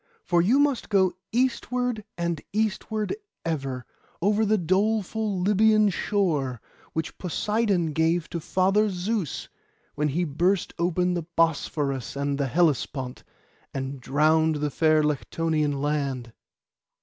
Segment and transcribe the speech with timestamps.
[0.23, 3.15] For you must go eastward and eastward
[3.45, 3.85] ever,
[4.19, 6.59] over the doleful Lybian shore,
[6.93, 9.47] which Poseidon gave to Father Zeus,
[9.93, 13.23] when he burst open the Bosphorus and the Hellespont,
[13.75, 16.33] and drowned the fair Lectonian land.